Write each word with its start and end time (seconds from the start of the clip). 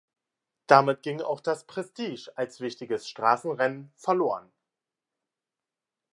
Damit 0.65 1.03
ging 1.03 1.21
auch 1.21 1.41
das 1.41 1.67
Prestige 1.67 2.31
als 2.35 2.59
wichtiges 2.59 3.07
Straßenrennen 3.07 3.93
verloren. 3.95 4.51